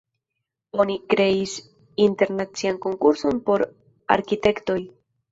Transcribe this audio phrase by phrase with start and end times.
[0.83, 1.51] Oni kreis
[2.05, 3.65] internacian konkurson por
[4.17, 4.79] arkitektoj.